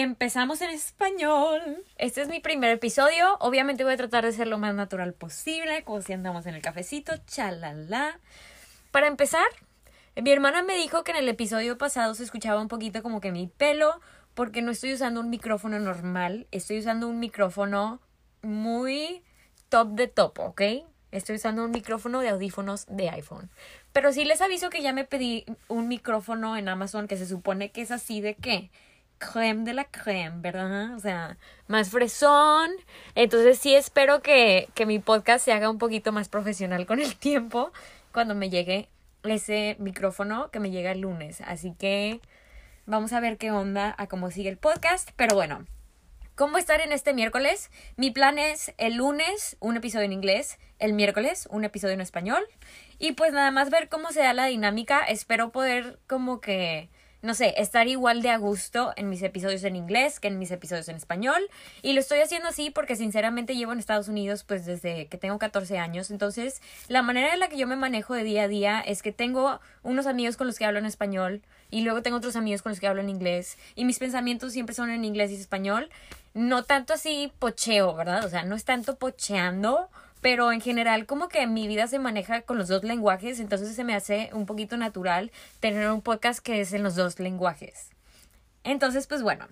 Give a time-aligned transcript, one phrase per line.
[0.00, 1.84] Empezamos en español.
[1.96, 3.36] Este es mi primer episodio.
[3.40, 6.62] Obviamente voy a tratar de ser lo más natural posible, como si andamos en el
[6.62, 8.20] cafecito, chalala.
[8.92, 9.46] Para empezar,
[10.14, 13.32] mi hermana me dijo que en el episodio pasado se escuchaba un poquito como que
[13.32, 14.00] mi pelo,
[14.34, 18.00] porque no estoy usando un micrófono normal, estoy usando un micrófono
[18.42, 19.24] muy
[19.68, 20.62] top de top, ¿ok?
[21.10, 23.50] Estoy usando un micrófono de audífonos de iPhone.
[23.92, 27.72] Pero sí les aviso que ya me pedí un micrófono en Amazon que se supone
[27.72, 28.70] que es así de qué?
[29.18, 30.94] Creme de la creme, ¿verdad?
[30.94, 31.36] O sea,
[31.66, 32.70] más fresón.
[33.14, 37.16] Entonces sí espero que, que mi podcast se haga un poquito más profesional con el
[37.16, 37.72] tiempo
[38.12, 38.88] cuando me llegue
[39.24, 41.40] ese micrófono que me llega el lunes.
[41.42, 42.20] Así que
[42.86, 45.10] vamos a ver qué onda a cómo sigue el podcast.
[45.16, 45.66] Pero bueno,
[46.38, 47.68] ¿Cómo estar en este miércoles?
[47.96, 52.46] Mi plan es el lunes un episodio en inglés, el miércoles un episodio en español
[53.00, 55.00] y pues nada más ver cómo se da la dinámica.
[55.00, 56.90] Espero poder como que
[57.20, 60.52] no sé, estar igual de a gusto en mis episodios en inglés que en mis
[60.52, 61.42] episodios en español.
[61.82, 65.38] Y lo estoy haciendo así porque sinceramente llevo en Estados Unidos pues desde que tengo
[65.38, 66.10] 14 años.
[66.12, 69.10] Entonces, la manera en la que yo me manejo de día a día es que
[69.10, 72.70] tengo unos amigos con los que hablo en español y luego tengo otros amigos con
[72.70, 73.58] los que hablo en inglés.
[73.74, 75.90] Y mis pensamientos siempre son en inglés y español.
[76.34, 78.24] No tanto así pocheo, ¿verdad?
[78.24, 79.88] O sea, no es tanto pocheando
[80.20, 83.84] pero en general como que mi vida se maneja con los dos lenguajes, entonces se
[83.84, 85.30] me hace un poquito natural
[85.60, 87.90] tener un podcast que es en los dos lenguajes.
[88.64, 89.46] Entonces, pues bueno,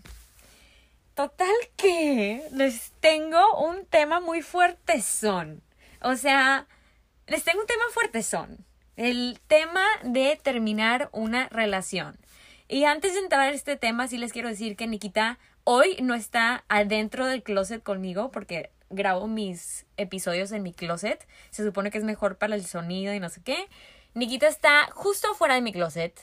[1.15, 5.63] total que les tengo un tema muy fuertezón.
[6.03, 6.67] O sea,
[7.27, 8.65] les tengo un tema fuertezón.
[8.97, 12.19] El tema de terminar una relación.
[12.69, 16.15] Y antes de entrar a este tema, sí les quiero decir que Nikita hoy no
[16.15, 21.27] está adentro del closet conmigo porque grabo mis episodios en mi closet.
[21.51, 23.69] Se supone que es mejor para el sonido y no sé qué.
[24.15, 26.19] Nikita está justo fuera de mi closet,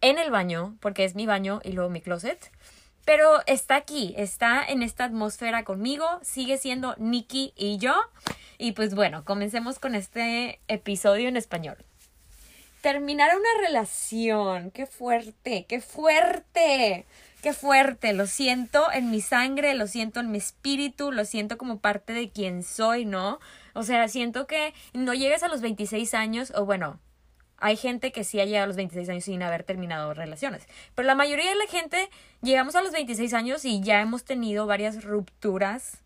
[0.00, 2.50] en el baño, porque es mi baño y luego mi closet.
[3.04, 7.94] Pero está aquí, está en esta atmósfera conmigo, sigue siendo Nikki y yo.
[8.56, 11.76] Y pues bueno, comencemos con este episodio en español.
[12.80, 17.06] Terminar una relación, qué fuerte, qué fuerte
[17.44, 21.78] qué fuerte, lo siento en mi sangre, lo siento en mi espíritu, lo siento como
[21.78, 23.38] parte de quien soy, ¿no?
[23.74, 26.98] O sea, siento que no llegues a los 26 años, o bueno,
[27.58, 31.06] hay gente que sí ha llegado a los 26 años sin haber terminado relaciones, pero
[31.06, 32.08] la mayoría de la gente
[32.40, 35.98] llegamos a los 26 años y ya hemos tenido varias rupturas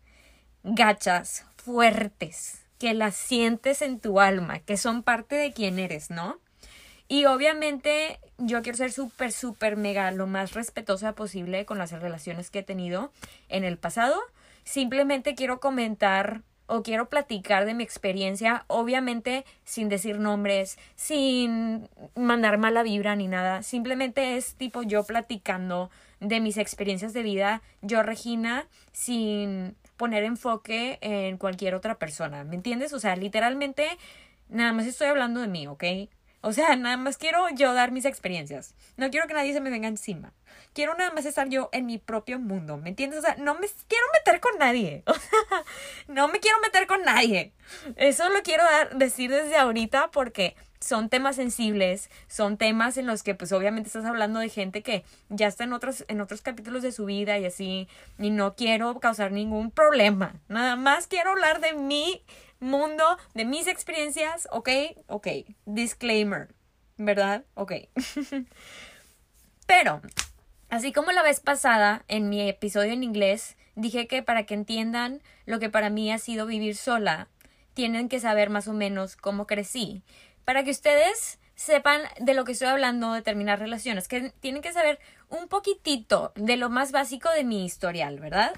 [0.63, 6.41] gachas, fuertes, que las sientes en tu alma, que son parte de quien eres, ¿no?
[7.11, 12.51] Y obviamente yo quiero ser súper, súper mega, lo más respetuosa posible con las relaciones
[12.51, 13.11] que he tenido
[13.49, 14.15] en el pasado.
[14.63, 22.59] Simplemente quiero comentar o quiero platicar de mi experiencia, obviamente sin decir nombres, sin mandar
[22.59, 23.63] mala vibra ni nada.
[23.63, 25.89] Simplemente es tipo yo platicando
[26.19, 32.55] de mis experiencias de vida, yo Regina, sin poner enfoque en cualquier otra persona, ¿me
[32.55, 32.93] entiendes?
[32.93, 33.97] O sea, literalmente
[34.47, 35.83] nada más estoy hablando de mí, ¿ok?
[36.41, 38.75] O sea, nada más quiero yo dar mis experiencias.
[38.97, 40.33] No quiero que nadie se me venga encima.
[40.73, 43.19] Quiero nada más estar yo en mi propio mundo, ¿me entiendes?
[43.19, 45.03] O sea, no me quiero meter con nadie.
[46.07, 47.53] No me quiero meter con nadie.
[47.95, 53.21] Eso lo quiero dar, decir desde ahorita porque son temas sensibles, son temas en los
[53.21, 56.81] que pues obviamente estás hablando de gente que ya está en otros, en otros capítulos
[56.81, 60.35] de su vida y así, y no quiero causar ningún problema.
[60.47, 62.23] Nada más quiero hablar de mí
[62.59, 63.03] mundo
[63.33, 64.69] de mis experiencias, ¿ok?
[65.07, 65.27] Ok,
[65.65, 66.49] disclaimer,
[66.97, 67.45] ¿verdad?
[67.53, 67.73] Ok.
[69.65, 70.01] Pero,
[70.69, 75.21] así como la vez pasada, en mi episodio en inglés, dije que para que entiendan
[75.45, 77.27] lo que para mí ha sido vivir sola,
[77.73, 80.03] tienen que saber más o menos cómo crecí.
[80.43, 84.73] Para que ustedes sepan de lo que estoy hablando de terminar relaciones, que tienen que
[84.73, 84.99] saber
[85.29, 88.53] un poquitito de lo más básico de mi historial, ¿verdad?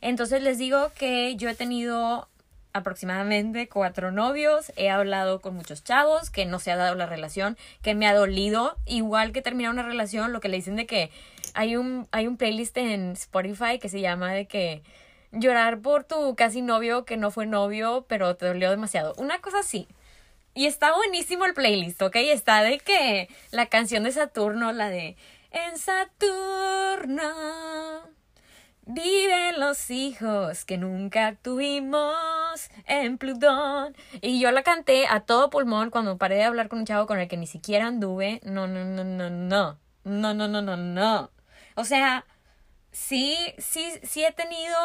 [0.00, 2.28] Entonces les digo que yo he tenido
[2.76, 7.56] aproximadamente cuatro novios, he hablado con muchos chavos, que no se ha dado la relación,
[7.82, 11.10] que me ha dolido, igual que terminar una relación, lo que le dicen de que
[11.54, 14.82] hay un, hay un playlist en Spotify que se llama de que
[15.32, 19.14] llorar por tu casi novio que no fue novio, pero te dolió demasiado.
[19.16, 19.88] Una cosa así.
[20.54, 22.16] Y está buenísimo el playlist, ¿ok?
[22.16, 25.16] Está de que la canción de Saturno, la de
[25.50, 27.24] En Saturno
[28.88, 33.96] Viven los hijos que nunca tuvimos en Plutón.
[34.20, 37.18] Y yo la canté a todo pulmón cuando paré de hablar con un chavo con
[37.18, 38.40] el que ni siquiera anduve.
[38.44, 39.78] No, no, no, no, no.
[40.04, 41.32] No, no, no, no, no.
[41.74, 42.26] O sea,
[42.92, 44.76] sí, sí, sí he tenido,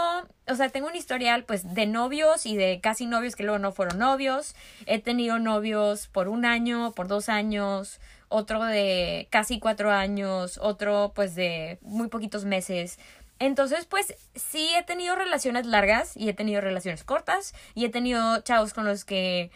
[0.47, 3.71] o sea, tengo un historial pues de novios y de casi novios que luego no
[3.71, 4.55] fueron novios.
[4.87, 7.99] He tenido novios por un año, por dos años,
[8.29, 12.97] otro de casi cuatro años, otro pues de muy poquitos meses
[13.41, 18.39] Entonces, pues sí he tenido relaciones largas y he tenido relaciones cortas y he tenido
[18.41, 19.49] chavos con los que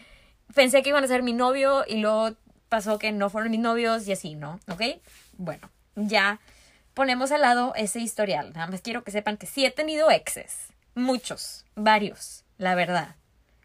[0.56, 2.34] pensé que iban a ser mi novio y luego
[2.68, 4.58] pasó que no fueron mis novios y así, ¿no?
[4.68, 4.82] ¿Ok?
[5.34, 6.40] Bueno, ya
[6.94, 8.52] ponemos al lado ese historial.
[8.54, 10.66] Nada más quiero que sepan que sí he tenido exes.
[10.96, 13.14] Muchos, varios, la verdad.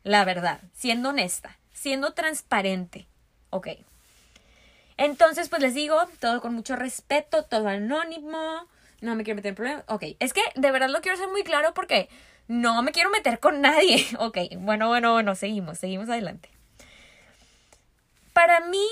[0.03, 3.07] La verdad, siendo honesta, siendo transparente.
[3.49, 3.69] Ok.
[4.97, 8.67] Entonces, pues les digo, todo con mucho respeto, todo anónimo
[9.01, 9.83] no me quiero meter en problemas.
[9.87, 12.09] Ok, es que de verdad lo quiero hacer muy claro porque
[12.47, 14.05] no me quiero meter con nadie.
[14.19, 16.49] Ok, bueno, bueno, bueno, seguimos, seguimos adelante.
[18.33, 18.87] Para mí,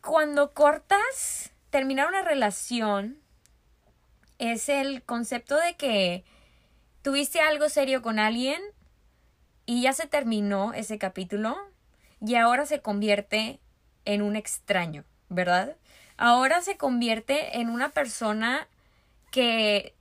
[0.00, 3.18] cuando cortas, terminar una relación
[4.38, 6.24] es el concepto de que
[7.02, 8.60] tuviste algo serio con alguien
[9.66, 11.56] y ya se terminó ese capítulo
[12.20, 13.60] y ahora se convierte
[14.04, 15.76] en un extraño, ¿verdad?
[16.16, 18.66] Ahora se convierte en una persona
[19.30, 19.94] que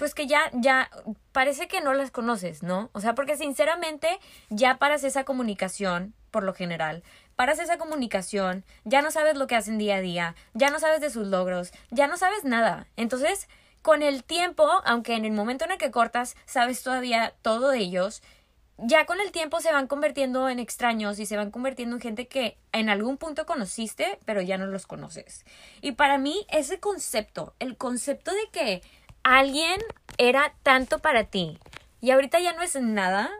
[0.00, 0.90] pues que ya, ya,
[1.30, 2.88] parece que no las conoces, ¿no?
[2.94, 4.08] O sea, porque sinceramente
[4.48, 7.02] ya paras esa comunicación, por lo general,
[7.36, 11.02] paras esa comunicación, ya no sabes lo que hacen día a día, ya no sabes
[11.02, 12.86] de sus logros, ya no sabes nada.
[12.96, 13.46] Entonces,
[13.82, 17.80] con el tiempo, aunque en el momento en el que cortas sabes todavía todo de
[17.80, 18.22] ellos,
[18.82, 22.28] ya con el tiempo se van convirtiendo en extraños y se van convirtiendo en gente
[22.28, 25.44] que en algún punto conociste, pero ya no los conoces.
[25.80, 28.82] Y para mí ese concepto, el concepto de que
[29.22, 29.80] alguien
[30.18, 31.58] era tanto para ti
[32.00, 33.30] y ahorita ya no es nada,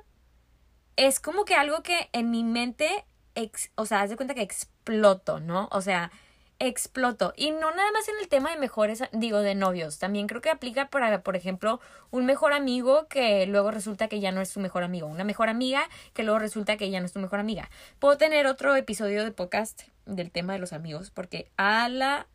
[0.97, 3.05] es como que algo que en mi mente,
[3.75, 5.69] o sea, haz de cuenta que exploto, ¿no?
[5.73, 6.11] O sea,
[6.61, 7.33] exploto.
[7.37, 9.99] Y no nada más en el tema de mejores, digo, de novios.
[9.99, 11.81] También creo que aplica para, por ejemplo,
[12.11, 15.09] un mejor amigo que luego resulta que ya no es su mejor amigo.
[15.09, 17.71] Una mejor amiga que luego resulta que ya no es tu mejor amiga.
[17.99, 22.29] Puedo tener otro episodio de podcast del tema de los amigos porque a la...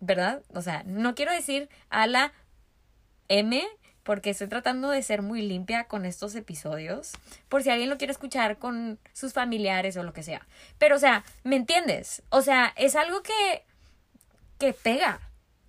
[0.00, 0.42] ¿Verdad?
[0.54, 2.32] O sea, no quiero decir a la
[3.28, 3.62] M
[4.10, 7.12] porque estoy tratando de ser muy limpia con estos episodios,
[7.48, 10.48] por si alguien lo quiere escuchar con sus familiares o lo que sea.
[10.78, 12.20] Pero, o sea, ¿me entiendes?
[12.28, 13.62] O sea, es algo que,
[14.58, 15.20] que pega,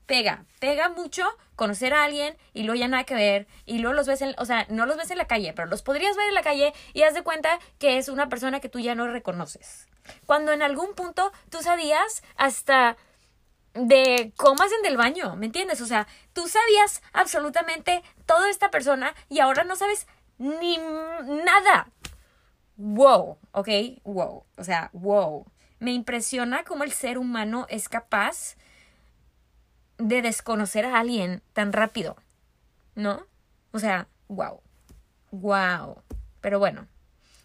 [0.07, 1.23] pega, pega mucho
[1.55, 4.45] conocer a alguien y luego ya nada que ver y luego los ves en, o
[4.45, 7.03] sea, no los ves en la calle, pero los podrías ver en la calle y
[7.03, 9.87] haz de cuenta que es una persona que tú ya no reconoces.
[10.25, 12.97] Cuando en algún punto tú sabías hasta
[13.73, 15.81] de cómo hacen del baño, ¿me entiendes?
[15.81, 20.07] O sea, tú sabías absolutamente toda esta persona y ahora no sabes
[20.37, 21.89] ni nada.
[22.77, 23.69] Wow, ¿ok?
[24.03, 25.45] Wow, o sea, wow.
[25.79, 28.55] Me impresiona cómo el ser humano es capaz
[29.97, 32.17] de desconocer a alguien tan rápido,
[32.95, 33.25] ¿no?
[33.71, 34.61] O sea, wow,
[35.31, 36.01] wow.
[36.41, 36.87] Pero bueno,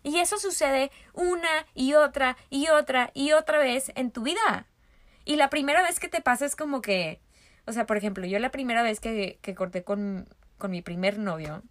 [0.03, 4.67] y eso sucede una y otra y otra y otra vez en tu vida.
[5.27, 7.21] Y la primera vez que te pasa es como que,
[7.67, 11.19] o sea, por ejemplo, yo la primera vez que, que corté con, con mi primer
[11.19, 11.63] novio,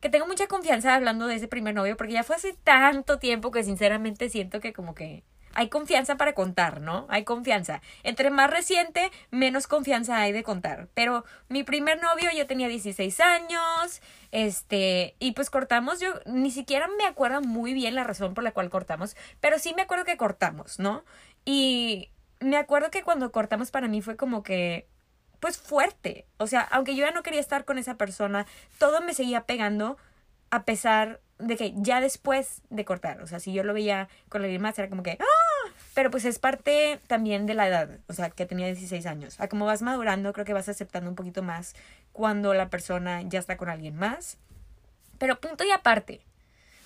[0.00, 3.52] que tengo mucha confianza hablando de ese primer novio, porque ya fue hace tanto tiempo
[3.52, 5.22] que sinceramente siento que como que
[5.54, 7.06] hay confianza para contar, ¿no?
[7.08, 7.82] Hay confianza.
[8.02, 10.88] Entre más reciente, menos confianza hay de contar.
[10.94, 16.88] Pero mi primer novio yo tenía 16 años, este, y pues cortamos, yo ni siquiera
[16.98, 20.16] me acuerdo muy bien la razón por la cual cortamos, pero sí me acuerdo que
[20.16, 21.04] cortamos, ¿no?
[21.44, 24.88] Y me acuerdo que cuando cortamos para mí fue como que,
[25.40, 26.26] pues fuerte.
[26.38, 28.46] O sea, aunque yo ya no quería estar con esa persona,
[28.78, 29.96] todo me seguía pegando
[30.50, 34.42] a pesar de que ya después de cortar, o sea, si yo lo veía con
[34.60, 35.72] más era como que, ¡ah!
[35.94, 39.40] Pero pues es parte también de la edad, o sea, que tenía 16 años.
[39.40, 41.74] A como vas madurando, creo que vas aceptando un poquito más
[42.12, 44.38] cuando la persona ya está con alguien más.
[45.18, 46.20] Pero punto y aparte.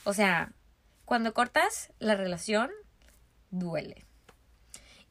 [0.04, 0.52] O sea,
[1.04, 2.70] cuando cortas la relación,
[3.50, 4.04] duele.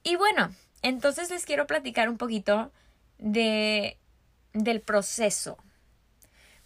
[0.03, 2.71] Y bueno, entonces les quiero platicar un poquito
[3.17, 3.97] de,
[4.53, 5.57] del proceso.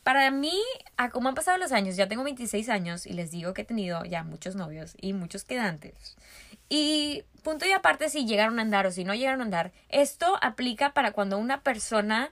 [0.04, 0.62] Para mí,
[0.98, 3.66] a cómo han pasado los años, ya tengo 26 años y les digo que he
[3.66, 6.16] tenido ya muchos novios y muchos quedantes.
[6.70, 10.38] Y punto y aparte si llegaron a andar o si no llegaron a andar, esto
[10.42, 12.32] aplica para cuando una persona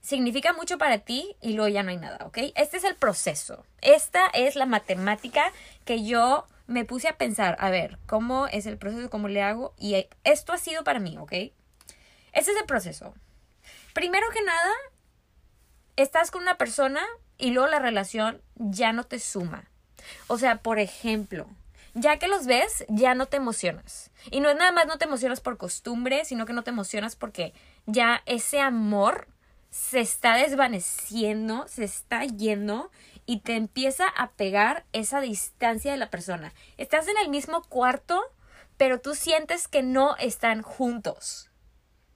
[0.00, 2.38] significa mucho para ti y luego ya no hay nada, ¿ok?
[2.56, 3.64] Este es el proceso.
[3.80, 5.52] Esta es la matemática
[5.84, 9.10] que yo me puse a pensar, a ver, ¿cómo es el proceso?
[9.10, 9.74] ¿Cómo le hago?
[9.78, 11.32] Y esto ha sido para mí, ¿ok?
[11.32, 11.52] Ese
[12.32, 13.14] es el proceso.
[13.92, 14.72] Primero que nada,
[15.96, 17.02] estás con una persona
[17.38, 19.68] y luego la relación ya no te suma.
[20.26, 21.46] O sea, por ejemplo,
[21.94, 24.10] ya que los ves, ya no te emocionas.
[24.30, 27.16] Y no es nada más no te emocionas por costumbre, sino que no te emocionas
[27.16, 27.52] porque
[27.86, 29.28] ya ese amor
[29.70, 32.90] se está desvaneciendo, se está yendo
[33.26, 36.52] y te empieza a pegar esa distancia de la persona.
[36.76, 38.22] Estás en el mismo cuarto,
[38.76, 41.50] pero tú sientes que no están juntos.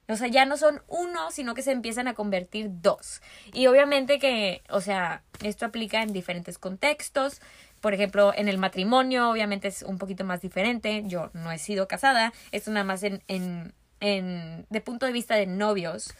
[0.09, 3.21] O sea, ya no son uno, sino que se empiezan a convertir dos.
[3.53, 7.41] Y obviamente que, o sea, esto aplica en diferentes contextos.
[7.81, 11.03] Por ejemplo, en el matrimonio, obviamente es un poquito más diferente.
[11.05, 12.31] Yo no he sido casada.
[12.51, 16.13] Esto nada más en, en, en, de punto de vista de novios.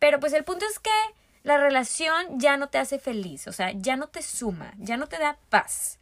[0.00, 0.90] Pero pues el punto es que
[1.44, 3.46] la relación ya no te hace feliz.
[3.46, 6.00] O sea, ya no te suma, ya no te da paz.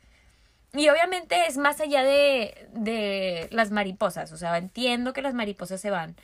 [0.73, 4.33] Y obviamente es más allá de, de las mariposas.
[4.33, 6.17] O sea, entiendo que las mariposas se van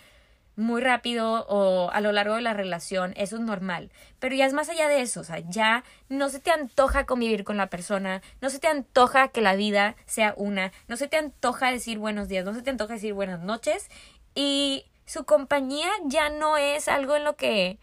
[0.59, 3.91] muy rápido o a lo largo de la relación, eso es normal.
[4.19, 7.45] Pero ya es más allá de eso, o sea, ya no se te antoja convivir
[7.45, 11.17] con la persona, no se te antoja que la vida sea una, no se te
[11.17, 13.89] antoja decir buenos días, no se te antoja decir buenas noches
[14.35, 17.79] y su compañía ya no es algo en lo que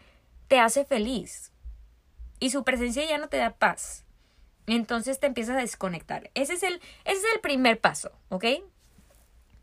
[0.48, 1.52] te hace feliz
[2.38, 4.04] y su presencia ya no te da paz.
[4.66, 6.30] Entonces te empiezas a desconectar.
[6.34, 6.74] Ese es el,
[7.04, 8.44] ese es el primer paso, ¿ok?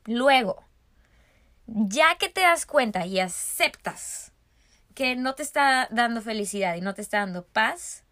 [0.06, 0.64] Luego,
[1.68, 4.32] ya que te das cuenta y aceptas
[4.96, 8.04] que no te está dando felicidad y no te está dando paz,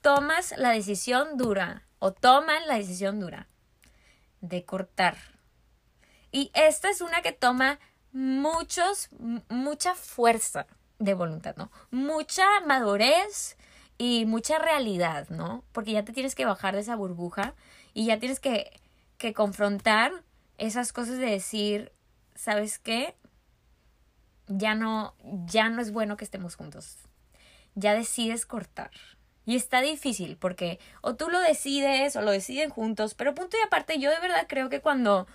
[0.00, 3.48] tomas la decisión dura o toman la decisión dura
[4.40, 5.16] de cortar.
[6.32, 7.80] Y esta es una que toma
[8.12, 9.08] muchos,
[9.48, 10.66] mucha fuerza
[11.00, 11.72] de voluntad, ¿no?
[11.90, 13.56] Mucha madurez
[13.98, 15.64] y mucha realidad, ¿no?
[15.72, 17.54] Porque ya te tienes que bajar de esa burbuja
[17.92, 18.80] y ya tienes que,
[19.18, 20.12] que confrontar
[20.58, 21.92] esas cosas de decir,
[22.36, 23.16] ¿sabes qué?
[24.46, 25.14] Ya no,
[25.46, 26.98] ya no es bueno que estemos juntos.
[27.74, 28.90] Ya decides cortar.
[29.46, 33.66] Y está difícil porque o tú lo decides o lo deciden juntos, pero punto y
[33.66, 35.26] aparte yo de verdad creo que cuando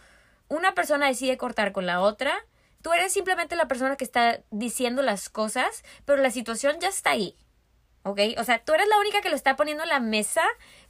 [0.48, 2.46] una persona decide cortar con la otra,
[2.86, 7.10] tú eres simplemente la persona que está diciendo las cosas, pero la situación ya está
[7.10, 7.36] ahí.
[8.04, 8.20] ¿Ok?
[8.38, 10.44] O sea, tú eres la única que lo está poniendo en la mesa,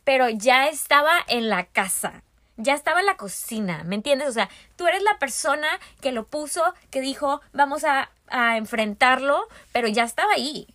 [0.04, 2.22] pero ya estaba en la casa
[2.58, 4.30] ya estaba en la cocina, ¿me entiendes?
[4.30, 5.68] O sea, tú eres la persona
[6.02, 10.68] que lo puso, que dijo, vamos a, a enfrentarlo, pero ya estaba ahí,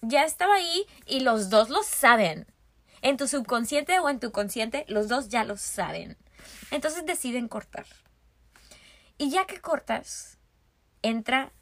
[0.00, 2.46] ya estaba ahí y los dos lo saben.
[3.02, 6.16] En tu subconsciente o en tu consciente, los dos ya lo saben.
[6.72, 7.86] Entonces deciden cortar.
[9.16, 10.37] Y ya que cortas,
[11.02, 11.52] entra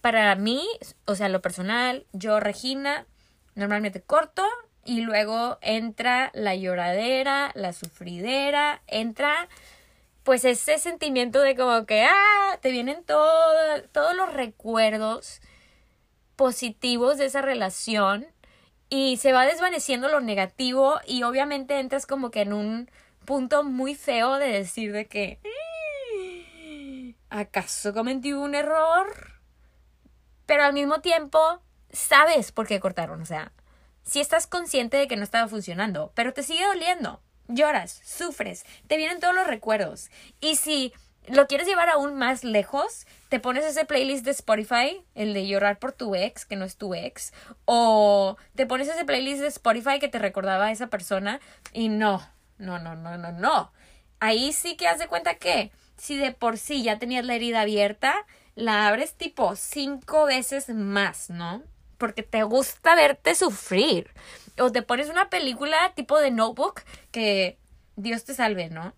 [0.00, 0.66] para mí,
[1.06, 3.06] o sea, lo personal, yo, Regina,
[3.54, 4.44] normalmente corto
[4.84, 9.48] y luego entra la lloradera, la sufridera, entra
[10.22, 15.40] pues ese sentimiento de como que, ah, te vienen todos los recuerdos
[16.36, 18.26] positivos de esa relación
[18.88, 22.90] y se va desvaneciendo lo negativo y obviamente entras como que en un
[23.24, 25.38] punto muy feo de decir de que,
[27.34, 29.06] ¿acaso cometí un error?
[30.46, 31.60] Pero al mismo tiempo
[31.92, 33.52] sabes por qué cortaron, o sea,
[34.02, 38.96] si estás consciente de que no estaba funcionando, pero te sigue doliendo, lloras, sufres, te
[38.96, 40.10] vienen todos los recuerdos.
[40.40, 40.92] Y si
[41.26, 45.78] lo quieres llevar aún más lejos, te pones ese playlist de Spotify, el de llorar
[45.78, 47.32] por tu ex, que no es tu ex,
[47.64, 51.40] o te pones ese playlist de Spotify que te recordaba a esa persona
[51.72, 52.22] y no,
[52.58, 53.72] no, no, no, no, no.
[54.20, 57.62] Ahí sí que haz de cuenta que si de por sí ya tenías la herida
[57.62, 58.14] abierta,
[58.54, 61.62] la abres tipo cinco veces más, ¿no?
[61.98, 64.10] porque te gusta verte sufrir.
[64.58, 67.58] O te pones una película tipo de notebook que
[67.96, 68.94] Dios te salve, ¿no?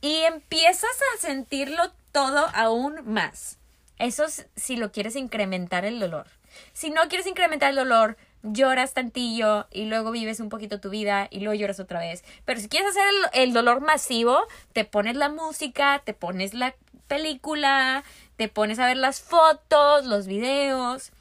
[0.00, 3.58] Y empiezas a sentirlo todo aún más.
[3.98, 6.26] Eso es si lo quieres incrementar el dolor.
[6.72, 11.28] Si no quieres incrementar el dolor, lloras tantillo y luego vives un poquito tu vida
[11.30, 12.24] y luego lloras otra vez.
[12.44, 14.38] Pero si quieres hacer el, dolor masivo,
[14.72, 16.74] te pones la música, te pones la
[17.08, 18.04] película,
[18.36, 21.12] te pones a ver las fotos, los videos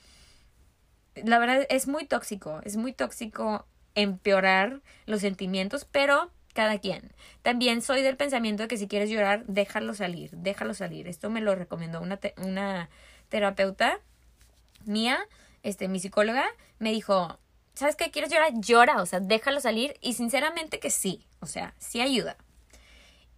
[1.16, 7.12] la verdad es muy tóxico, es muy tóxico empeorar los sentimientos, pero cada quien.
[7.42, 11.08] También soy del pensamiento de que si quieres llorar, déjalo salir, déjalo salir.
[11.08, 12.90] Esto me lo recomendó una, una
[13.30, 14.00] terapeuta
[14.86, 15.20] mía,
[15.64, 16.46] este, mi psicóloga,
[16.80, 17.40] me dijo,
[17.74, 18.12] ¿sabes qué?
[18.12, 18.54] ¿Quieres llorar?
[18.56, 19.98] Llora, o sea, déjalo salir.
[20.02, 22.38] Y sinceramente que sí, o sea, sí ayuda.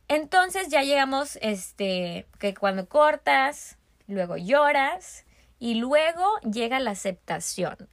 [0.08, 3.78] Entonces ya llegamos, este, que cuando cortas,
[4.08, 5.26] luego lloras,
[5.60, 7.90] y luego llega la aceptación.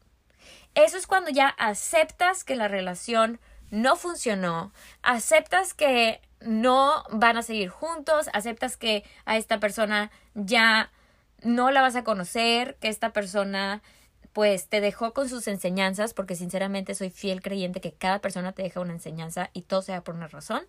[0.75, 3.38] Eso es cuando ya aceptas que la relación
[3.70, 4.72] no funcionó,
[5.02, 10.90] aceptas que no van a seguir juntos, aceptas que a esta persona ya
[11.42, 13.82] no la vas a conocer, que esta persona
[14.32, 18.62] pues te dejó con sus enseñanzas, porque sinceramente soy fiel creyente que cada persona te
[18.62, 20.66] deja una enseñanza y todo sea por una razón,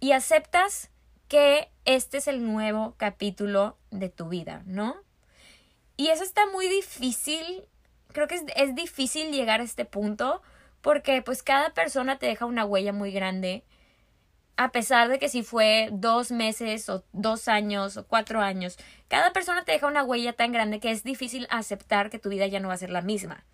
[0.00, 0.90] y aceptas
[1.28, 4.96] que este es el nuevo capítulo de tu vida, ¿no?
[5.96, 7.64] Y eso está muy difícil,
[8.12, 10.42] creo que es, difícil llegar a este punto
[10.80, 13.64] porque pues cada persona te deja una huella muy grande
[14.56, 18.78] a pesar de que si fue dos meses o dos años o cuatro años,
[19.08, 22.46] cada persona te deja una huella tan grande que es difícil aceptar que tu vida
[22.46, 23.44] ya no va a ser la misma.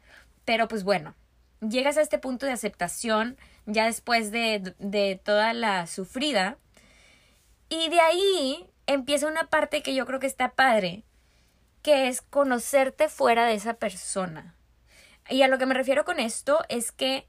[0.45, 1.15] Pero pues bueno,
[1.61, 3.37] llegas a este punto de aceptación
[3.67, 6.57] ya después de, de toda la sufrida
[7.69, 11.05] y de ahí empieza una parte que yo creo que está padre,
[11.83, 14.55] que es conocerte fuera de esa persona.
[15.29, 17.27] Y a lo que me refiero con esto es que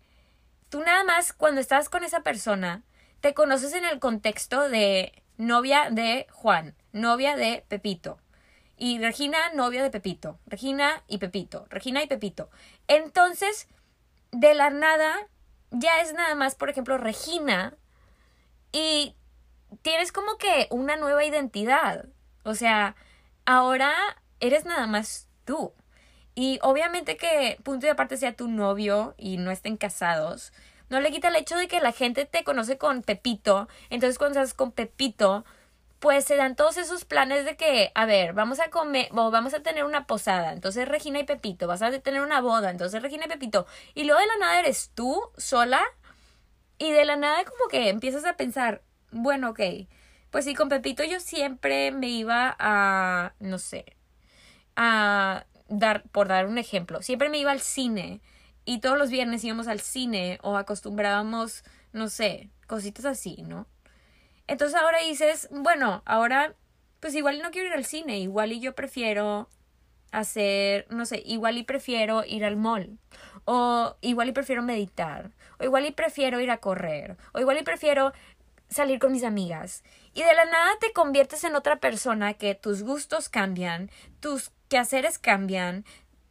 [0.69, 2.83] tú nada más cuando estás con esa persona,
[3.21, 8.19] te conoces en el contexto de novia de Juan, novia de Pepito.
[8.77, 10.39] Y Regina, novia de Pepito.
[10.45, 11.65] Regina y Pepito.
[11.69, 12.49] Regina y Pepito.
[12.87, 13.67] Entonces,
[14.31, 15.27] de la nada,
[15.71, 17.75] ya es nada más, por ejemplo, Regina.
[18.71, 19.15] Y
[19.81, 22.05] tienes como que una nueva identidad.
[22.43, 22.95] O sea,
[23.45, 23.93] ahora
[24.39, 25.73] eres nada más tú.
[26.35, 30.53] Y obviamente que punto y aparte sea tu novio y no estén casados,
[30.89, 33.67] no le quita el hecho de que la gente te conoce con Pepito.
[33.89, 35.45] Entonces cuando estás con Pepito,
[35.99, 39.53] pues se dan todos esos planes de que, a ver, vamos a comer, o vamos
[39.53, 43.25] a tener una posada, entonces Regina y Pepito, vas a tener una boda, entonces Regina
[43.25, 45.81] y Pepito, y luego de la nada eres tú sola,
[46.77, 48.81] y de la nada como que empiezas a pensar,
[49.11, 49.59] bueno, ok,
[50.31, 53.97] pues sí, con Pepito yo siempre me iba a, no sé,
[54.77, 58.21] a dar, por dar un ejemplo, siempre me iba al cine
[58.69, 63.65] y todos los viernes íbamos al cine o acostumbrábamos, no sé, cositas así, ¿no?
[64.45, 66.53] Entonces ahora dices, bueno, ahora
[66.99, 69.49] pues igual no quiero ir al cine, igual y yo prefiero
[70.11, 72.99] hacer, no sé, igual y prefiero ir al mall,
[73.45, 77.63] o igual y prefiero meditar, o igual y prefiero ir a correr, o igual y
[77.63, 78.13] prefiero
[78.69, 79.83] salir con mis amigas.
[80.13, 85.17] Y de la nada te conviertes en otra persona que tus gustos cambian, tus quehaceres
[85.17, 85.85] cambian,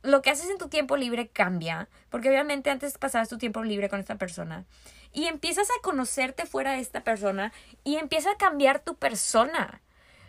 [0.09, 3.89] lo que haces en tu tiempo libre cambia, porque obviamente antes pasabas tu tiempo libre
[3.89, 4.65] con esta persona.
[5.13, 7.53] Y empiezas a conocerte fuera de esta persona
[7.85, 9.83] y empieza a cambiar tu persona.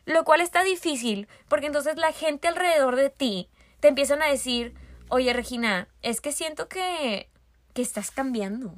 [0.05, 4.73] Lo cual está difícil, porque entonces la gente alrededor de ti te empiezan a decir,
[5.07, 7.29] oye Regina, es que siento que,
[7.73, 8.75] que estás cambiando.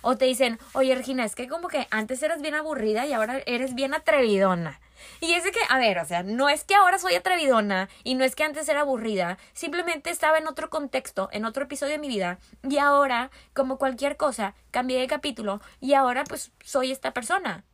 [0.00, 3.42] O te dicen, oye Regina, es que como que antes eras bien aburrida y ahora
[3.46, 4.80] eres bien atrevidona.
[5.20, 8.14] Y es de que, a ver, o sea, no es que ahora soy atrevidona y
[8.14, 11.98] no es que antes era aburrida, simplemente estaba en otro contexto, en otro episodio de
[11.98, 12.38] mi vida
[12.68, 17.64] y ahora, como cualquier cosa, cambié de capítulo y ahora pues soy esta persona.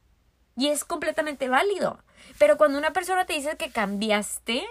[0.56, 2.02] Y es completamente válido.
[2.38, 4.66] Pero cuando una persona te dice que cambiaste,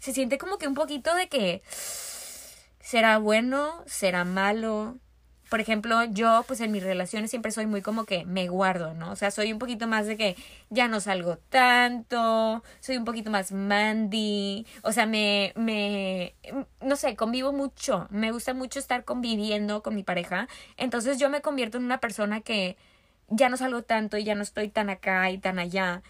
[0.00, 1.62] se siente como que un poquito de que
[2.80, 4.96] será bueno, será malo,
[5.48, 9.10] por ejemplo, yo pues en mis relaciones siempre soy muy como que me guardo, ¿no?
[9.10, 10.36] O sea, soy un poquito más de que
[10.70, 16.34] ya no salgo tanto, soy un poquito más mandy, o sea, me, me,
[16.80, 21.40] no sé, convivo mucho, me gusta mucho estar conviviendo con mi pareja, entonces yo me
[21.40, 22.76] convierto en una persona que
[23.28, 26.02] ya no salgo tanto y ya no estoy tan acá y tan allá.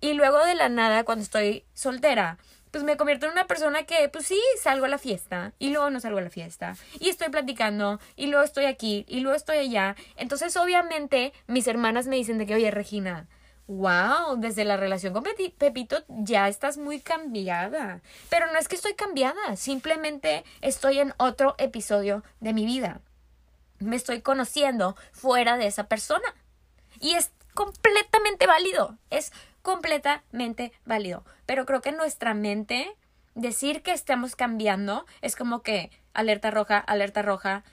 [0.00, 2.38] Y luego de la nada, cuando estoy soltera,
[2.74, 5.90] pues me convierto en una persona que, pues sí, salgo a la fiesta y luego
[5.90, 9.58] no salgo a la fiesta y estoy platicando y luego estoy aquí y luego estoy
[9.58, 9.94] allá.
[10.16, 13.28] Entonces, obviamente, mis hermanas me dicen de que, oye, Regina,
[13.68, 18.00] wow, desde la relación con Pepito ya estás muy cambiada.
[18.28, 23.02] Pero no es que estoy cambiada, simplemente estoy en otro episodio de mi vida.
[23.78, 26.26] Me estoy conociendo fuera de esa persona.
[26.98, 28.98] Y es completamente válido.
[29.10, 29.30] Es
[29.64, 31.24] completamente válido.
[31.46, 32.86] Pero creo que en nuestra mente
[33.34, 37.64] decir que estamos cambiando es como que alerta roja, alerta roja,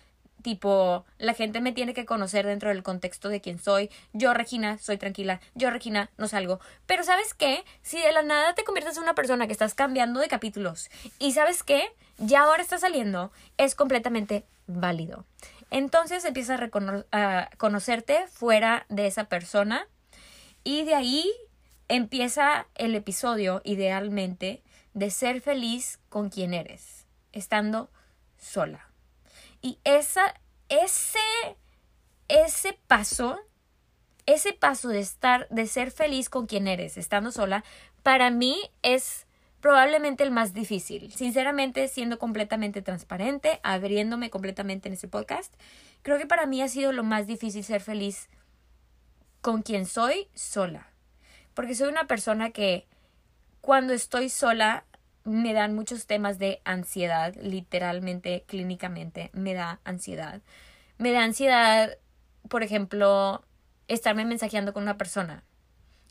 [0.42, 3.92] tipo, la gente me tiene que conocer dentro del contexto de quién soy.
[4.14, 5.42] Yo, Regina, soy tranquila.
[5.54, 6.62] Yo, Regina, no salgo.
[6.86, 7.64] Pero ¿sabes qué?
[7.82, 11.34] Si de la nada te conviertes en una persona que estás cambiando de capítulos y
[11.34, 11.94] ¿sabes qué?
[12.18, 15.26] Ya ahora está saliendo, es completamente válido.
[15.72, 16.70] Entonces empiezas a,
[17.12, 19.88] a conocerte fuera de esa persona
[20.64, 21.32] y de ahí
[21.92, 27.90] empieza el episodio idealmente de ser feliz con quien eres, estando
[28.38, 28.90] sola.
[29.62, 30.34] Y esa,
[30.70, 31.20] ese,
[32.30, 33.38] ese paso,
[34.26, 37.66] ese paso de estar, de ser feliz con quien eres, estando sola,
[38.04, 39.28] para mí es
[39.60, 41.12] probablemente el más difícil.
[41.12, 45.54] Sinceramente, siendo completamente transparente, abriéndome completamente en ese podcast,
[46.04, 48.30] creo que para mí ha sido lo más difícil ser feliz
[49.42, 50.91] con quien soy sola
[51.62, 52.88] porque soy una persona que
[53.62, 54.84] cuando estoy sola
[55.26, 60.42] me dan muchos temas de ansiedad, literalmente, clínicamente, me da ansiedad.
[60.98, 62.00] Me da ansiedad,
[62.50, 63.46] por ejemplo,
[63.88, 65.44] estarme mensajeando con una persona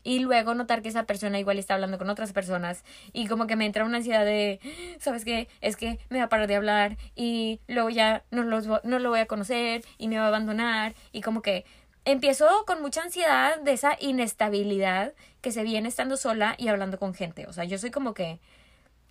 [0.05, 3.57] y luego notar que esa persona igual está hablando con otras personas y como que
[3.57, 4.61] me entra una ansiedad de,
[4.99, 5.49] ¿sabes qué?
[5.59, 9.09] Es que me va a parar de hablar y luego ya no, los, no lo
[9.09, 11.65] voy a conocer y me va a abandonar y como que
[12.05, 17.13] empiezo con mucha ansiedad de esa inestabilidad que se viene estando sola y hablando con
[17.13, 17.47] gente.
[17.47, 18.39] O sea, yo soy como que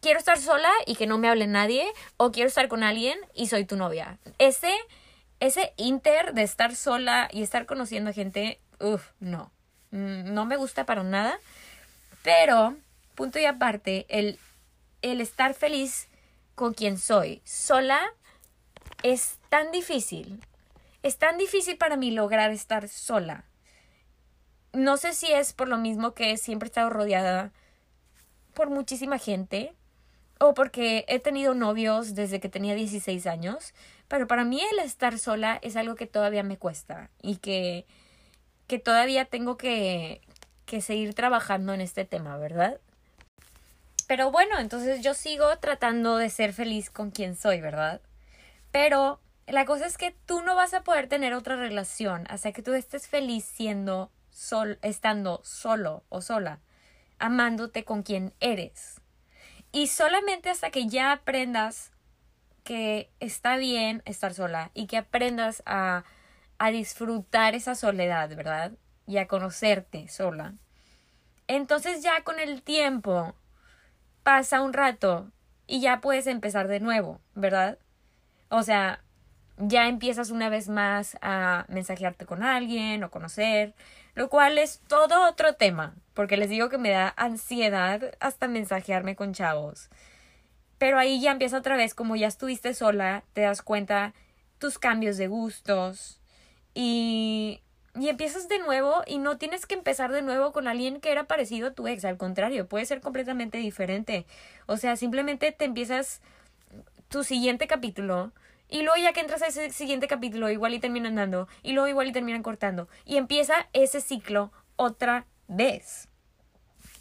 [0.01, 3.49] quiero estar sola y que no me hable nadie o quiero estar con alguien y
[3.49, 4.19] soy tu novia.
[4.39, 4.73] Ese
[5.41, 9.51] ese inter de estar sola y estar conociendo a gente, uff, no.
[9.91, 11.39] Mm, no me gusta para nada.
[12.23, 12.77] Pero,
[13.15, 14.39] punto y aparte, el,
[15.01, 16.09] el estar feliz
[16.55, 18.01] con quien soy sola
[19.03, 20.45] es tan difícil.
[21.03, 23.45] Es tan difícil para mí lograr estar sola.
[24.73, 27.53] No sé si es por lo mismo que siempre he estado rodeada
[28.55, 29.75] por muchísima gente
[30.39, 33.75] o porque he tenido novios desde que tenía 16 años,
[34.09, 37.87] pero para mí el estar sola es algo que todavía me cuesta y que,
[38.67, 40.21] que todavía tengo que,
[40.67, 42.81] que seguir trabajando en este tema, ¿verdad?
[44.07, 48.01] Pero bueno, entonces yo sigo tratando de ser feliz con quien soy, ¿verdad?
[48.73, 52.63] Pero la cosa es que tú no vas a poder tener otra relación hasta que
[52.63, 56.61] tú estés feliz siendo sol, estando solo o sola,
[57.19, 59.01] amándote con quien eres.
[59.73, 61.93] Y solamente hasta que ya aprendas
[62.65, 66.05] que está bien estar sola y que aprendas a,
[66.59, 68.73] a disfrutar esa soledad, ¿verdad?
[69.07, 70.55] Y a conocerte sola.
[71.49, 73.35] Entonces ya con el tiempo
[74.23, 75.33] pasa un rato
[75.67, 77.79] y ya puedes empezar de nuevo, ¿verdad?
[78.49, 79.03] O sea,
[79.61, 83.75] ya empiezas una vez más a mensajearte con alguien o conocer,
[84.15, 89.17] lo cual es todo otro tema, porque les digo que me da ansiedad hasta mensajearme
[89.17, 89.91] con chavos.
[90.79, 94.15] Pero ahí ya empieza otra vez, como ya estuviste sola, te das cuenta
[94.59, 96.21] tus cambios de gustos
[96.75, 97.61] y,
[97.95, 101.25] y empiezas de nuevo y no tienes que empezar de nuevo con alguien que era
[101.25, 104.27] parecido a tu ex, al contrario, puede ser completamente diferente.
[104.67, 106.23] O sea, simplemente te empiezas
[107.09, 108.33] tu siguiente capítulo
[108.71, 111.49] y luego ya que entras a ese siguiente capítulo, igual y terminan dando.
[111.63, 112.89] Y luego igual y terminan cortando.
[113.05, 116.09] Y empieza ese ciclo otra vez.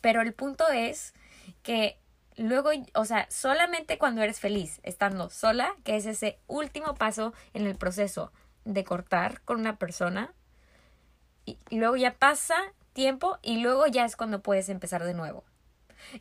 [0.02, 1.14] Pero el punto es
[1.62, 2.00] que
[2.38, 7.68] luego, o sea, solamente cuando eres feliz, estando sola, que es ese último paso en
[7.68, 8.32] el proceso
[8.66, 10.34] de cortar con una persona.
[11.46, 12.56] Y, y luego ya pasa
[12.94, 15.44] tiempo y luego ya es cuando puedes empezar de nuevo.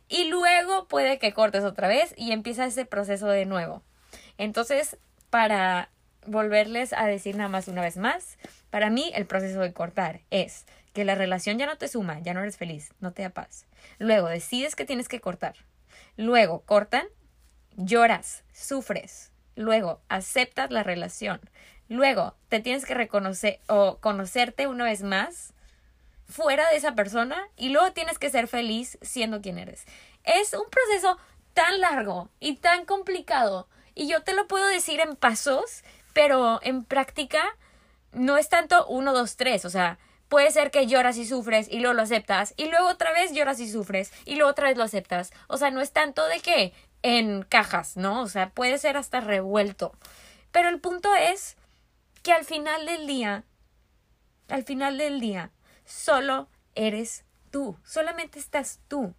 [0.07, 3.81] Y luego puede que cortes otra vez y empieza ese proceso de nuevo.
[4.37, 4.97] Entonces,
[5.29, 5.89] para
[6.25, 8.37] volverles a decir nada más una vez más,
[8.69, 12.33] para mí el proceso de cortar es que la relación ya no te suma, ya
[12.33, 13.65] no eres feliz, no te da paz.
[13.97, 15.55] Luego decides que tienes que cortar.
[16.17, 17.07] Luego cortan,
[17.77, 19.31] lloras, sufres.
[19.55, 21.39] Luego aceptas la relación.
[21.87, 25.53] Luego te tienes que reconocer o conocerte una vez más
[26.27, 29.85] fuera de esa persona y luego tienes que ser feliz siendo quien eres.
[30.23, 31.17] Es un proceso
[31.53, 33.67] tan largo y tan complicado
[33.99, 35.83] y yo te lo puedo decir en pasos,
[36.13, 37.43] pero en práctica
[38.13, 39.65] no es tanto uno, dos, tres.
[39.65, 42.53] O sea, puede ser que lloras y sufres y luego lo aceptas.
[42.55, 45.33] Y luego otra vez lloras y sufres y luego otra vez lo aceptas.
[45.49, 46.71] O sea, no es tanto de que
[47.03, 48.21] en cajas, ¿no?
[48.21, 49.91] O sea, puede ser hasta revuelto.
[50.53, 51.57] Pero el punto es
[52.23, 53.43] que al final del día,
[54.47, 55.51] al final del día,
[55.83, 57.77] solo eres tú.
[57.83, 59.13] Solamente estás tú.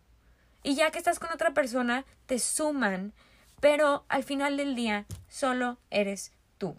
[0.62, 3.12] Y ya que estás con otra persona, te suman
[3.60, 6.76] pero al final del día solo eres tú.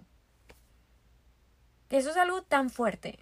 [1.89, 3.19] Eso es algo tan fuerte,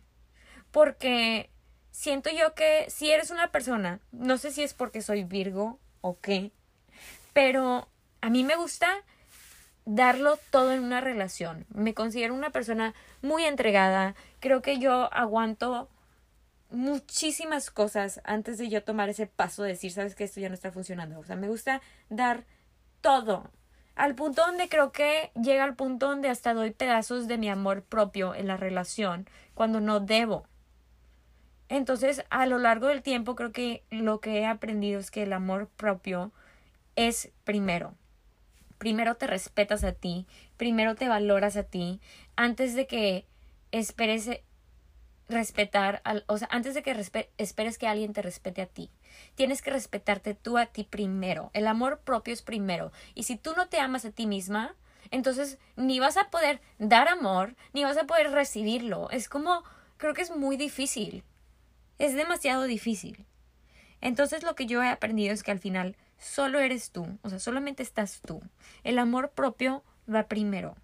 [0.71, 1.49] porque
[1.91, 6.19] siento yo que si eres una persona, no sé si es porque soy Virgo o
[6.19, 6.51] qué,
[7.33, 7.89] pero
[8.21, 9.03] a mí me gusta
[9.85, 11.65] darlo todo en una relación.
[11.69, 14.13] Me considero una persona muy entregada.
[14.39, 15.89] Creo que yo aguanto
[16.69, 20.53] muchísimas cosas antes de yo tomar ese paso de decir, sabes que esto ya no
[20.53, 21.19] está funcionando.
[21.19, 22.45] O sea, me gusta dar
[23.01, 23.49] todo.
[23.95, 27.83] Al punto donde creo que llega al punto donde hasta doy pedazos de mi amor
[27.83, 30.45] propio en la relación cuando no debo.
[31.67, 35.33] Entonces, a lo largo del tiempo creo que lo que he aprendido es que el
[35.33, 36.31] amor propio
[36.95, 37.93] es primero.
[38.77, 40.25] Primero te respetas a ti,
[40.57, 41.99] primero te valoras a ti,
[42.35, 43.25] antes de que
[43.71, 44.29] esperes
[45.29, 46.95] respetar, al, o sea, antes de que
[47.37, 48.89] esperes que alguien te respete a ti.
[49.35, 51.51] Tienes que respetarte tú a ti primero.
[51.53, 52.91] El amor propio es primero.
[53.13, 54.75] Y si tú no te amas a ti misma,
[55.11, 59.09] entonces ni vas a poder dar amor, ni vas a poder recibirlo.
[59.11, 59.63] Es como,
[59.97, 61.23] creo que es muy difícil.
[61.99, 63.25] Es demasiado difícil.
[64.01, 67.39] Entonces lo que yo he aprendido es que al final solo eres tú, o sea,
[67.39, 68.41] solamente estás tú.
[68.83, 70.75] El amor propio va primero.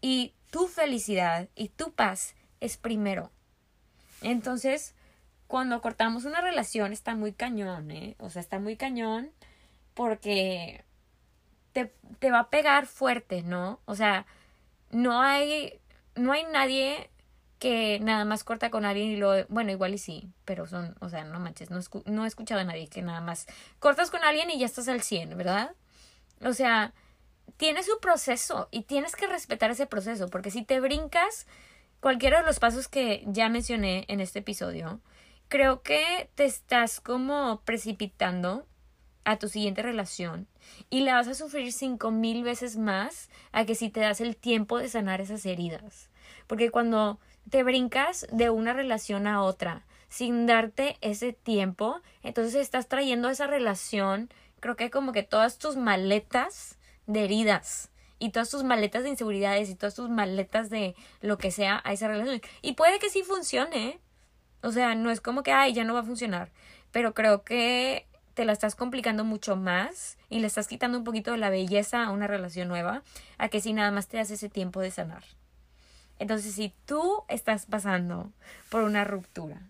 [0.00, 3.30] Y tu felicidad y tu paz es primero.
[4.22, 4.94] Entonces,
[5.46, 8.16] cuando cortamos una relación está muy cañón, ¿eh?
[8.18, 9.30] O sea, está muy cañón
[9.94, 10.84] porque
[11.72, 13.80] te, te va a pegar fuerte, ¿no?
[13.84, 14.26] O sea,
[14.90, 15.80] no hay,
[16.14, 17.10] no hay nadie
[17.58, 21.10] que nada más corta con alguien y lo, bueno, igual y sí, pero son, o
[21.10, 23.46] sea, no manches, no, no he escuchado a nadie que nada más
[23.78, 25.72] cortas con alguien y ya estás al 100, ¿verdad?
[26.42, 26.94] O sea,
[27.58, 31.46] tiene su proceso y tienes que respetar ese proceso, porque si te brincas
[32.00, 35.00] cualquiera de los pasos que ya mencioné en este episodio,
[35.48, 38.66] creo que te estás como precipitando
[39.24, 40.48] a tu siguiente relación
[40.88, 44.36] y la vas a sufrir cinco mil veces más a que si te das el
[44.36, 46.08] tiempo de sanar esas heridas.
[46.46, 52.88] Porque cuando te brincas de una relación a otra sin darte ese tiempo, entonces estás
[52.88, 58.62] trayendo esa relación, creo que como que todas tus maletas de heridas y todas tus
[58.62, 62.40] maletas de inseguridades y todas tus maletas de lo que sea a esa relación.
[62.62, 63.98] Y puede que sí funcione.
[64.62, 66.52] O sea, no es como que, ay, ya no va a funcionar.
[66.92, 71.32] Pero creo que te la estás complicando mucho más y le estás quitando un poquito
[71.32, 73.02] de la belleza a una relación nueva,
[73.38, 75.24] a que si nada más te das ese tiempo de sanar.
[76.18, 78.30] Entonces, si tú estás pasando
[78.68, 79.62] por una ruptura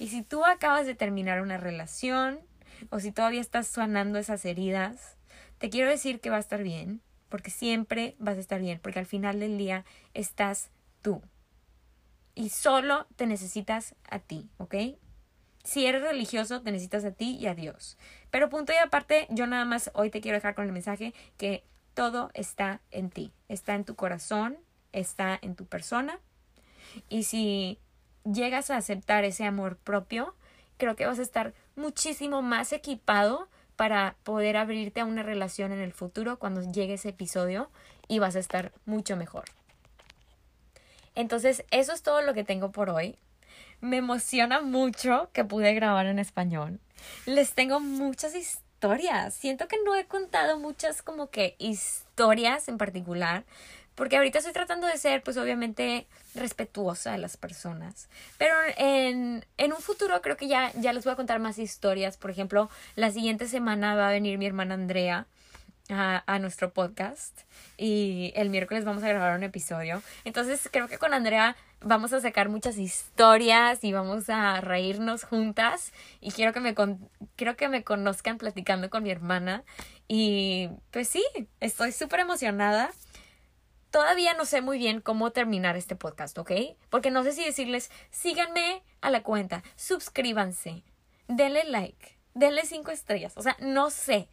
[0.00, 2.40] y si tú acabas de terminar una relación
[2.90, 5.16] o si todavía estás sanando esas heridas,
[5.58, 7.00] te quiero decir que va a estar bien,
[7.32, 10.68] porque siempre vas a estar bien, porque al final del día estás
[11.00, 11.22] tú.
[12.34, 14.74] Y solo te necesitas a ti, ¿ok?
[15.64, 17.96] Si eres religioso, te necesitas a ti y a Dios.
[18.30, 21.64] Pero punto y aparte, yo nada más hoy te quiero dejar con el mensaje que
[21.94, 24.58] todo está en ti, está en tu corazón,
[24.92, 26.20] está en tu persona.
[27.08, 27.78] Y si
[28.30, 30.36] llegas a aceptar ese amor propio,
[30.76, 35.80] creo que vas a estar muchísimo más equipado para poder abrirte a una relación en
[35.80, 37.70] el futuro cuando llegue ese episodio
[38.08, 39.44] y vas a estar mucho mejor.
[41.14, 43.16] Entonces, eso es todo lo que tengo por hoy.
[43.80, 46.80] Me emociona mucho que pude grabar en español.
[47.26, 49.34] Les tengo muchas historias.
[49.34, 53.44] Siento que no he contado muchas como que historias en particular,
[53.94, 58.08] porque ahorita estoy tratando de ser, pues obviamente, respetuosa de las personas.
[58.38, 62.16] Pero en, en un futuro creo que ya, ya les voy a contar más historias.
[62.16, 65.26] Por ejemplo, la siguiente semana va a venir mi hermana Andrea
[65.90, 67.40] a, a, nuestro podcast
[67.76, 70.02] y el miércoles vamos a grabar un episodio.
[70.24, 75.92] Entonces creo que con Andrea vamos a sacar muchas historias y vamos a reírnos juntas
[76.20, 76.74] y quiero que me,
[77.36, 79.64] quiero que me conozcan platicando con mi hermana
[80.08, 81.24] y pues sí,
[81.60, 82.90] estoy súper emocionada
[83.92, 86.50] todavía no sé muy bien cómo terminar este podcast, ¿ok?
[86.90, 90.82] Porque no sé si decirles, síganme a la cuenta, suscríbanse,
[91.28, 94.28] denle like, denle cinco estrellas, o sea, no sé.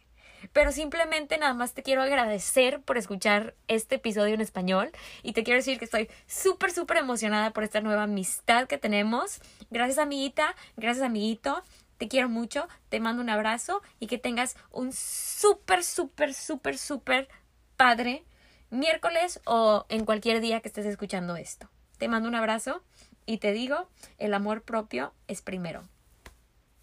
[0.54, 4.90] Pero simplemente nada más te quiero agradecer por escuchar este episodio en español
[5.22, 9.42] y te quiero decir que estoy súper, súper emocionada por esta nueva amistad que tenemos.
[9.70, 11.62] Gracias amiguita, gracias amiguito,
[11.98, 17.28] te quiero mucho, te mando un abrazo y que tengas un súper, súper, súper, súper
[17.76, 18.24] padre
[18.70, 21.68] miércoles o en cualquier día que estés escuchando esto.
[21.98, 22.82] Te mando un abrazo
[23.26, 25.82] y te digo, el amor propio es primero.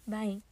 [0.06, 0.42] Bye.